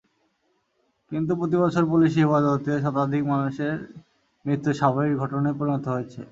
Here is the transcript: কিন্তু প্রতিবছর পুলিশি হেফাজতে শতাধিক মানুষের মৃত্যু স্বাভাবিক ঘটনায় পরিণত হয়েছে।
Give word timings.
কিন্তু 1.11 1.31
প্রতিবছর 1.39 1.83
পুলিশি 1.91 2.19
হেফাজতে 2.23 2.73
শতাধিক 2.83 3.23
মানুষের 3.31 3.75
মৃত্যু 4.45 4.71
স্বাভাবিক 4.79 5.15
ঘটনায় 5.21 5.57
পরিণত 5.59 5.85
হয়েছে। 5.93 6.21